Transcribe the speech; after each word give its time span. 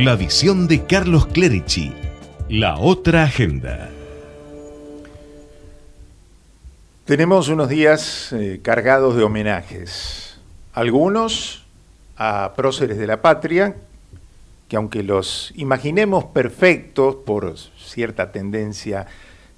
La 0.00 0.14
visión 0.14 0.68
de 0.68 0.84
Carlos 0.84 1.26
Clerici. 1.26 1.92
La 2.48 2.78
otra 2.78 3.24
agenda. 3.24 3.90
Tenemos 7.04 7.48
unos 7.48 7.68
días 7.68 8.32
eh, 8.32 8.60
cargados 8.62 9.16
de 9.16 9.24
homenajes. 9.24 10.38
Algunos 10.72 11.64
a 12.16 12.52
próceres 12.54 12.96
de 12.96 13.08
la 13.08 13.20
patria, 13.22 13.74
que 14.68 14.76
aunque 14.76 15.02
los 15.02 15.52
imaginemos 15.56 16.26
perfectos 16.26 17.16
por 17.26 17.56
cierta 17.58 18.30
tendencia 18.30 19.08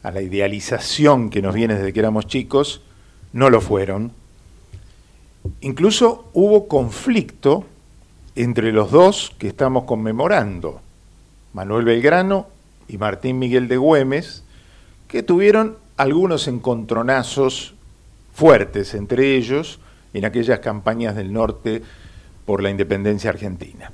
a 0.02 0.10
la 0.10 0.22
idealización 0.22 1.28
que 1.28 1.42
nos 1.42 1.54
viene 1.54 1.74
desde 1.74 1.92
que 1.92 2.00
éramos 2.00 2.26
chicos, 2.26 2.80
no 3.34 3.50
lo 3.50 3.60
fueron. 3.60 4.12
Incluso 5.60 6.30
hubo 6.32 6.66
conflicto 6.66 7.66
entre 8.42 8.72
los 8.72 8.90
dos 8.90 9.34
que 9.38 9.48
estamos 9.48 9.84
conmemorando, 9.84 10.80
Manuel 11.52 11.84
Belgrano 11.84 12.46
y 12.88 12.96
Martín 12.96 13.38
Miguel 13.38 13.68
de 13.68 13.76
Güemes, 13.76 14.44
que 15.08 15.22
tuvieron 15.22 15.76
algunos 15.98 16.48
encontronazos 16.48 17.74
fuertes 18.32 18.94
entre 18.94 19.36
ellos 19.36 19.78
en 20.14 20.24
aquellas 20.24 20.60
campañas 20.60 21.16
del 21.16 21.34
norte 21.34 21.82
por 22.46 22.62
la 22.62 22.70
independencia 22.70 23.28
argentina. 23.28 23.92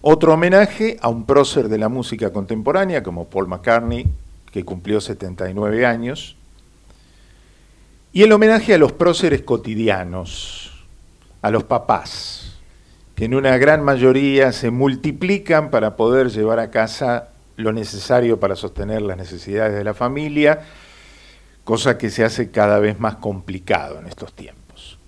Otro 0.00 0.32
homenaje 0.32 0.96
a 1.02 1.08
un 1.08 1.26
prócer 1.26 1.68
de 1.68 1.76
la 1.76 1.90
música 1.90 2.32
contemporánea 2.32 3.02
como 3.02 3.26
Paul 3.26 3.48
McCartney, 3.48 4.06
que 4.50 4.64
cumplió 4.64 5.02
79 5.02 5.84
años, 5.84 6.36
y 8.14 8.22
el 8.22 8.32
homenaje 8.32 8.72
a 8.72 8.78
los 8.78 8.92
próceres 8.92 9.42
cotidianos, 9.42 10.86
a 11.42 11.50
los 11.50 11.64
papás, 11.64 12.53
que 13.14 13.26
en 13.26 13.34
una 13.34 13.56
gran 13.58 13.82
mayoría 13.82 14.52
se 14.52 14.70
multiplican 14.70 15.70
para 15.70 15.96
poder 15.96 16.30
llevar 16.30 16.58
a 16.58 16.70
casa 16.70 17.28
lo 17.56 17.72
necesario 17.72 18.40
para 18.40 18.56
sostener 18.56 19.02
las 19.02 19.16
necesidades 19.16 19.74
de 19.74 19.84
la 19.84 19.94
familia, 19.94 20.60
cosa 21.62 21.96
que 21.96 22.10
se 22.10 22.24
hace 22.24 22.50
cada 22.50 22.78
vez 22.78 22.98
más 22.98 23.16
complicado 23.16 23.98
en 23.98 24.06
estos 24.06 24.32
tiempos. 24.32 24.98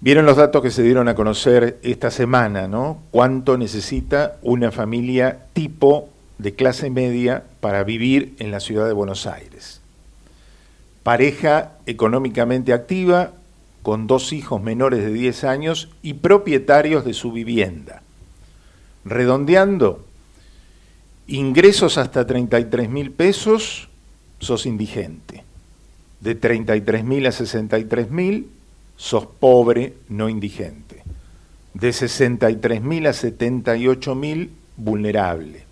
Vieron 0.00 0.26
los 0.26 0.36
datos 0.36 0.62
que 0.62 0.70
se 0.70 0.82
dieron 0.82 1.08
a 1.08 1.14
conocer 1.14 1.78
esta 1.82 2.10
semana, 2.10 2.68
¿no? 2.68 2.98
Cuánto 3.10 3.56
necesita 3.56 4.36
una 4.42 4.70
familia 4.70 5.46
tipo 5.54 6.08
de 6.38 6.54
clase 6.54 6.90
media 6.90 7.42
para 7.60 7.84
vivir 7.84 8.34
en 8.38 8.50
la 8.50 8.60
ciudad 8.60 8.86
de 8.86 8.92
Buenos 8.92 9.26
Aires 9.26 9.80
pareja 11.04 11.72
económicamente 11.86 12.72
activa, 12.72 13.30
con 13.84 14.06
dos 14.06 14.32
hijos 14.32 14.62
menores 14.62 15.04
de 15.04 15.12
10 15.12 15.44
años 15.44 15.90
y 16.02 16.14
propietarios 16.14 17.04
de 17.04 17.12
su 17.12 17.32
vivienda. 17.32 18.00
Redondeando, 19.04 20.06
ingresos 21.26 21.98
hasta 21.98 22.26
33 22.26 22.88
mil 22.88 23.10
pesos, 23.10 23.90
sos 24.40 24.64
indigente. 24.64 25.44
De 26.20 26.34
33 26.34 27.04
mil 27.04 27.26
a 27.26 27.32
63 27.32 28.10
mil, 28.10 28.48
sos 28.96 29.26
pobre, 29.26 29.92
no 30.08 30.30
indigente. 30.30 31.02
De 31.74 31.92
63 31.92 32.80
mil 32.80 33.06
a 33.06 33.12
78 33.12 34.14
mil, 34.14 34.50
vulnerable. 34.78 35.64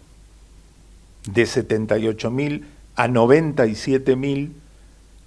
De 1.25 1.47
78 1.47 2.31
mil 2.31 2.67
a 2.95 3.09
97 3.09 4.17
mil, 4.17 4.53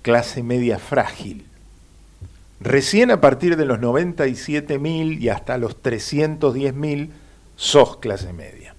clase 0.03 0.43
media 0.43 0.77
frágil. 0.77 1.45
Recién 2.59 3.11
a 3.11 3.19
partir 3.19 3.57
de 3.57 3.65
los 3.65 3.79
97.000 3.79 5.19
y 5.19 5.29
hasta 5.29 5.57
los 5.57 5.81
310.000 5.81 7.09
sos 7.55 7.97
clase 7.97 8.33
media. 8.33 8.75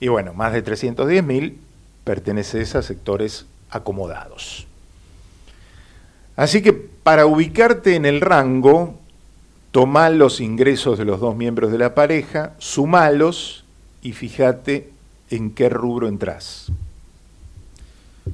Y 0.00 0.08
bueno, 0.08 0.34
más 0.34 0.52
de 0.52 0.64
310.000 0.64 1.54
perteneces 2.04 2.74
a 2.74 2.82
sectores 2.82 3.46
acomodados. 3.70 4.66
Así 6.36 6.62
que 6.62 6.72
para 6.72 7.26
ubicarte 7.26 7.94
en 7.94 8.04
el 8.04 8.20
rango, 8.20 8.98
toma 9.70 10.10
los 10.10 10.40
ingresos 10.40 10.98
de 10.98 11.04
los 11.04 11.20
dos 11.20 11.36
miembros 11.36 11.72
de 11.72 11.78
la 11.78 11.94
pareja, 11.94 12.52
sumalos 12.58 13.64
y 14.02 14.12
fíjate 14.12 14.90
en 15.30 15.50
qué 15.50 15.68
rubro 15.68 16.08
entras. 16.08 16.70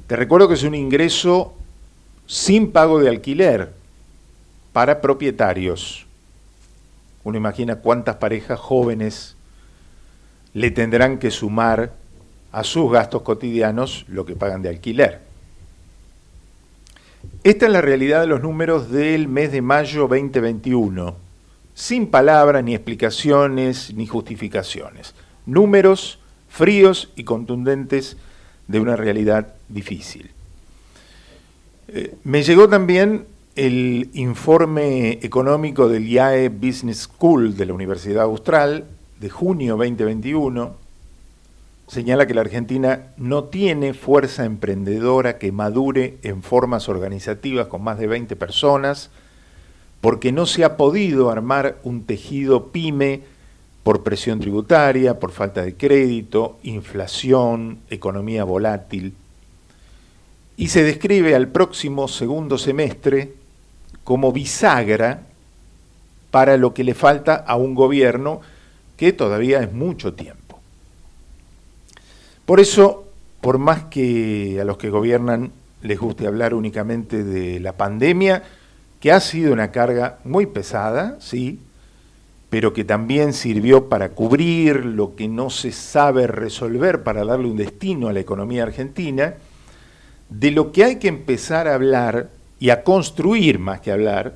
Te 0.07 0.15
recuerdo 0.15 0.47
que 0.47 0.55
es 0.55 0.63
un 0.63 0.75
ingreso 0.75 1.53
sin 2.27 2.71
pago 2.71 2.99
de 2.99 3.09
alquiler 3.09 3.80
para 4.73 5.01
propietarios. 5.01 6.05
Uno 7.23 7.37
imagina 7.37 7.77
cuántas 7.77 8.15
parejas 8.15 8.59
jóvenes 8.59 9.35
le 10.53 10.71
tendrán 10.71 11.17
que 11.17 11.31
sumar 11.31 11.93
a 12.51 12.63
sus 12.63 12.91
gastos 12.91 13.21
cotidianos 13.21 14.05
lo 14.07 14.25
que 14.25 14.35
pagan 14.35 14.61
de 14.61 14.69
alquiler. 14.69 15.21
Esta 17.43 17.65
es 17.65 17.71
la 17.71 17.81
realidad 17.81 18.21
de 18.21 18.27
los 18.27 18.41
números 18.41 18.89
del 18.91 19.27
mes 19.27 19.51
de 19.51 19.61
mayo 19.61 20.07
2021, 20.07 21.15
sin 21.73 22.07
palabras, 22.07 22.63
ni 22.63 22.75
explicaciones, 22.75 23.93
ni 23.93 24.05
justificaciones. 24.05 25.13
Números 25.45 26.19
fríos 26.49 27.11
y 27.15 27.23
contundentes 27.23 28.17
de 28.67 28.79
una 28.79 28.95
realidad 28.95 29.53
difícil. 29.69 30.31
Eh, 31.87 32.15
me 32.23 32.43
llegó 32.43 32.67
también 32.69 33.25
el 33.61 34.09
informe 34.13 35.19
económico 35.21 35.87
del 35.87 36.07
IAE 36.07 36.49
Business 36.49 37.01
School 37.01 37.55
de 37.55 37.67
la 37.67 37.73
Universidad 37.75 38.23
Austral 38.23 38.85
de 39.19 39.29
junio 39.29 39.77
2021. 39.77 40.73
Señala 41.87 42.25
que 42.25 42.33
la 42.33 42.41
Argentina 42.41 43.13
no 43.17 43.43
tiene 43.43 43.93
fuerza 43.93 44.45
emprendedora 44.45 45.37
que 45.37 45.51
madure 45.51 46.17
en 46.23 46.41
formas 46.41 46.89
organizativas 46.89 47.67
con 47.67 47.83
más 47.83 47.99
de 47.99 48.07
20 48.07 48.35
personas, 48.35 49.11
porque 50.01 50.31
no 50.31 50.47
se 50.47 50.63
ha 50.63 50.75
podido 50.75 51.29
armar 51.29 51.77
un 51.83 52.05
tejido 52.05 52.71
pyme 52.71 53.21
por 53.83 54.01
presión 54.01 54.39
tributaria, 54.39 55.19
por 55.19 55.29
falta 55.29 55.61
de 55.61 55.75
crédito, 55.75 56.57
inflación, 56.63 57.77
economía 57.91 58.43
volátil. 58.43 59.13
Y 60.57 60.69
se 60.69 60.83
describe 60.83 61.35
al 61.35 61.49
próximo 61.49 62.07
segundo 62.07 62.57
semestre 62.57 63.39
como 64.03 64.31
bisagra 64.31 65.21
para 66.31 66.57
lo 66.57 66.73
que 66.73 66.83
le 66.83 66.93
falta 66.93 67.35
a 67.35 67.55
un 67.55 67.75
gobierno 67.75 68.41
que 68.97 69.13
todavía 69.13 69.61
es 69.61 69.73
mucho 69.73 70.13
tiempo. 70.13 70.59
Por 72.45 72.59
eso, 72.59 73.05
por 73.41 73.57
más 73.57 73.83
que 73.85 74.59
a 74.61 74.63
los 74.63 74.77
que 74.77 74.89
gobiernan 74.89 75.51
les 75.81 75.99
guste 75.99 76.27
hablar 76.27 76.53
únicamente 76.53 77.23
de 77.23 77.59
la 77.59 77.73
pandemia, 77.73 78.43
que 78.99 79.11
ha 79.11 79.19
sido 79.19 79.51
una 79.51 79.71
carga 79.71 80.19
muy 80.23 80.45
pesada, 80.45 81.17
sí, 81.19 81.59
pero 82.49 82.73
que 82.73 82.83
también 82.83 83.33
sirvió 83.33 83.89
para 83.89 84.09
cubrir 84.09 84.85
lo 84.85 85.15
que 85.15 85.27
no 85.27 85.49
se 85.49 85.71
sabe 85.71 86.27
resolver, 86.27 87.01
para 87.01 87.25
darle 87.25 87.47
un 87.47 87.57
destino 87.57 88.09
a 88.09 88.13
la 88.13 88.19
economía 88.19 88.63
argentina, 88.63 89.35
de 90.29 90.51
lo 90.51 90.71
que 90.71 90.83
hay 90.83 90.95
que 90.97 91.07
empezar 91.07 91.67
a 91.67 91.73
hablar 91.75 92.29
y 92.61 92.69
a 92.69 92.83
construir 92.83 93.57
más 93.57 93.81
que 93.81 93.91
hablar 93.91 94.35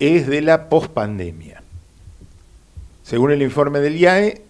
es 0.00 0.26
de 0.26 0.40
la 0.40 0.70
pospandemia. 0.70 1.62
Según 3.02 3.30
el 3.30 3.42
informe 3.42 3.80
del 3.80 3.98
IAE, 3.98 4.42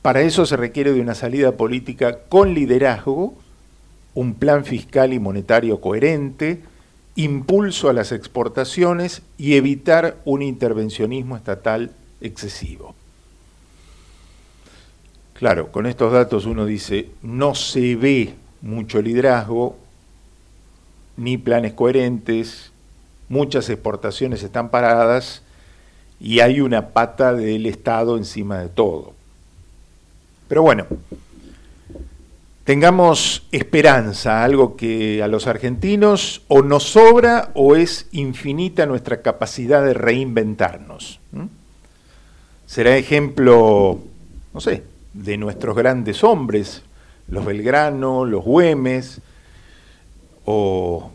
para 0.00 0.22
eso 0.22 0.46
se 0.46 0.56
requiere 0.56 0.92
de 0.92 1.00
una 1.00 1.16
salida 1.16 1.56
política 1.56 2.20
con 2.28 2.54
liderazgo, 2.54 3.34
un 4.14 4.34
plan 4.34 4.64
fiscal 4.64 5.12
y 5.12 5.18
monetario 5.18 5.80
coherente, 5.80 6.62
impulso 7.16 7.88
a 7.88 7.92
las 7.92 8.12
exportaciones 8.12 9.22
y 9.36 9.56
evitar 9.56 10.16
un 10.24 10.42
intervencionismo 10.42 11.36
estatal 11.36 11.90
excesivo. 12.20 12.94
Claro, 15.32 15.72
con 15.72 15.86
estos 15.86 16.12
datos 16.12 16.46
uno 16.46 16.64
dice, 16.64 17.08
no 17.22 17.56
se 17.56 17.96
ve 17.96 18.34
mucho 18.62 19.02
liderazgo, 19.02 19.76
ni 21.16 21.38
planes 21.38 21.72
coherentes, 21.74 22.72
muchas 23.28 23.68
exportaciones 23.68 24.42
están 24.42 24.70
paradas 24.70 25.42
y 26.20 26.40
hay 26.40 26.60
una 26.60 26.88
pata 26.88 27.32
del 27.32 27.66
Estado 27.66 28.16
encima 28.16 28.58
de 28.58 28.68
todo. 28.68 29.12
Pero 30.48 30.62
bueno, 30.62 30.86
tengamos 32.64 33.46
esperanza, 33.52 34.44
algo 34.44 34.76
que 34.76 35.22
a 35.22 35.28
los 35.28 35.46
argentinos 35.46 36.42
o 36.48 36.62
nos 36.62 36.84
sobra 36.84 37.50
o 37.54 37.76
es 37.76 38.06
infinita 38.12 38.86
nuestra 38.86 39.22
capacidad 39.22 39.84
de 39.84 39.94
reinventarnos. 39.94 41.20
Será 42.66 42.96
ejemplo, 42.96 43.98
no 44.52 44.60
sé, 44.60 44.82
de 45.12 45.36
nuestros 45.36 45.76
grandes 45.76 46.24
hombres, 46.24 46.82
los 47.28 47.44
Belgrano, 47.44 48.24
los 48.24 48.44
Güemes, 48.44 49.20
o 50.44 51.10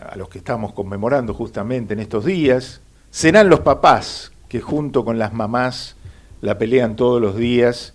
a 0.00 0.16
los 0.16 0.28
que 0.28 0.38
estamos 0.38 0.72
conmemorando 0.72 1.34
justamente 1.34 1.94
en 1.94 2.00
estos 2.00 2.24
días, 2.24 2.80
serán 3.10 3.48
los 3.48 3.60
papás 3.60 4.32
que 4.48 4.60
junto 4.60 5.04
con 5.04 5.18
las 5.18 5.32
mamás 5.32 5.96
la 6.40 6.58
pelean 6.58 6.96
todos 6.96 7.20
los 7.20 7.36
días 7.36 7.94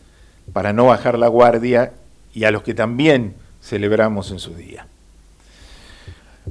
para 0.53 0.73
no 0.73 0.87
bajar 0.87 1.17
la 1.17 1.27
guardia 1.27 1.93
y 2.33 2.43
a 2.43 2.51
los 2.51 2.63
que 2.63 2.73
también 2.73 3.35
celebramos 3.61 4.31
en 4.31 4.39
su 4.39 4.53
día. 4.55 4.87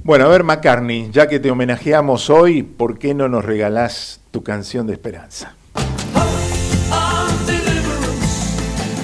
Bueno, 0.05 0.27
a 0.27 0.29
ver, 0.29 0.45
McCartney, 0.45 1.11
ya 1.11 1.29
que 1.29 1.41
te 1.41 1.51
homenajeamos 1.51 2.31
hoy, 2.31 2.63
¿por 2.63 2.99
qué 2.99 3.13
no 3.13 3.29
nos 3.29 3.45
regalás 3.45 4.21
tu 4.31 4.43
canción 4.43 4.87
de 4.87 4.93
esperanza? 4.93 5.55